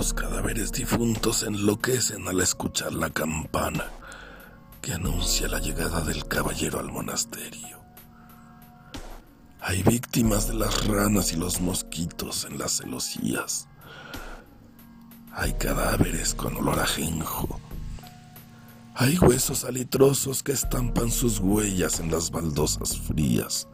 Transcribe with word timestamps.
cadáveres 0.00 0.72
difuntos 0.72 1.42
enloquecen 1.42 2.26
al 2.26 2.40
escuchar 2.40 2.94
la 2.94 3.10
campana 3.10 3.84
que 4.80 4.94
anuncia 4.94 5.46
la 5.46 5.58
llegada 5.58 6.00
del 6.00 6.26
caballero 6.26 6.80
al 6.80 6.90
monasterio. 6.90 7.78
Hay 9.60 9.82
víctimas 9.82 10.48
de 10.48 10.54
las 10.54 10.86
ranas 10.86 11.34
y 11.34 11.36
los 11.36 11.60
mosquitos 11.60 12.46
en 12.46 12.58
las 12.58 12.78
celosías. 12.78 13.68
Hay 15.34 15.52
cadáveres 15.52 16.34
con 16.34 16.56
olor 16.56 16.78
a 16.78 16.84
ajenjo. 16.84 17.60
Hay 18.94 19.18
huesos 19.18 19.64
alitrosos 19.64 20.42
que 20.42 20.52
estampan 20.52 21.10
sus 21.10 21.40
huellas 21.40 22.00
en 22.00 22.10
las 22.10 22.30
baldosas 22.30 22.96
frías. 22.96 23.68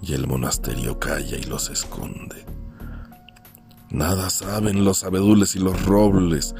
Y 0.00 0.14
el 0.14 0.28
monasterio 0.28 1.00
calla 1.00 1.36
y 1.36 1.42
los 1.42 1.70
esconde. 1.70 2.59
Nada 3.90 4.30
saben 4.30 4.84
los 4.84 5.02
abedules 5.02 5.56
y 5.56 5.58
los 5.58 5.84
robles, 5.84 6.54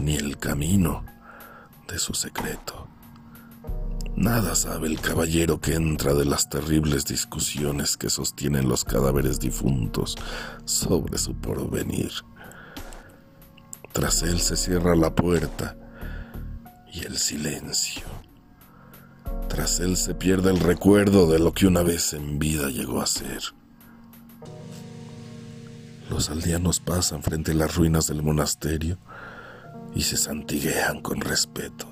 ni 0.00 0.16
el 0.16 0.36
camino 0.36 1.04
de 1.86 1.98
su 1.98 2.12
secreto. 2.12 2.88
Nada 4.16 4.54
sabe 4.54 4.88
el 4.88 5.00
caballero 5.00 5.60
que 5.60 5.74
entra 5.74 6.14
de 6.14 6.24
las 6.24 6.48
terribles 6.48 7.04
discusiones 7.04 7.96
que 7.96 8.10
sostienen 8.10 8.68
los 8.68 8.84
cadáveres 8.84 9.38
difuntos 9.38 10.16
sobre 10.64 11.18
su 11.18 11.34
porvenir. 11.34 12.10
Tras 13.92 14.22
él 14.22 14.40
se 14.40 14.56
cierra 14.56 14.96
la 14.96 15.14
puerta 15.14 15.76
y 16.92 17.04
el 17.04 17.16
silencio. 17.18 18.02
Tras 19.48 19.80
él 19.80 19.96
se 19.96 20.14
pierde 20.14 20.50
el 20.50 20.60
recuerdo 20.60 21.30
de 21.30 21.38
lo 21.38 21.52
que 21.52 21.66
una 21.66 21.82
vez 21.82 22.12
en 22.12 22.38
vida 22.38 22.70
llegó 22.70 23.00
a 23.00 23.06
ser. 23.06 23.42
Los 26.10 26.30
aldeanos 26.30 26.80
pasan 26.80 27.22
frente 27.22 27.52
a 27.52 27.54
las 27.54 27.74
ruinas 27.74 28.06
del 28.06 28.22
monasterio 28.22 28.98
y 29.94 30.02
se 30.02 30.16
santiguean 30.16 31.02
con 31.02 31.20
respeto. 31.20 31.86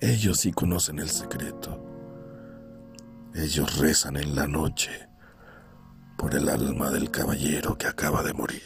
Ellos 0.00 0.40
sí 0.40 0.52
conocen 0.52 0.98
el 0.98 1.08
secreto. 1.08 1.82
Ellos 3.34 3.78
rezan 3.78 4.16
en 4.16 4.34
la 4.34 4.46
noche 4.46 5.08
por 6.18 6.34
el 6.34 6.48
alma 6.48 6.90
del 6.90 7.10
caballero 7.10 7.78
que 7.78 7.86
acaba 7.86 8.22
de 8.22 8.32
morir. 8.32 8.62